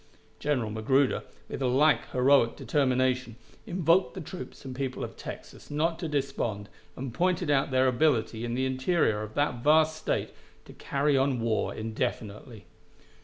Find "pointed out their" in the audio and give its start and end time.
7.13-7.85